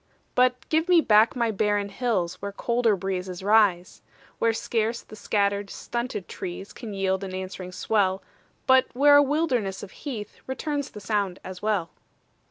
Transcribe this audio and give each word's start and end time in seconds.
But 0.33 0.67
give 0.69 0.89
me 0.89 0.99
back 0.99 1.35
my 1.35 1.51
barren 1.51 1.89
hills 1.89 2.41
Where 2.41 2.51
colder 2.51 2.95
breezes 2.95 3.43
rise; 3.43 4.01
Where 4.39 4.51
scarce 4.51 5.03
the 5.03 5.15
scattered, 5.15 5.69
stunted 5.69 6.27
trees 6.27 6.73
Can 6.73 6.95
yield 6.95 7.23
an 7.23 7.35
answering 7.35 7.71
swell, 7.71 8.23
But 8.65 8.87
where 8.93 9.15
a 9.17 9.21
wilderness 9.21 9.83
of 9.83 9.91
heath 9.91 10.39
Returns 10.47 10.89
the 10.89 10.99
sound 11.01 11.39
as 11.43 11.61
well. 11.61 11.91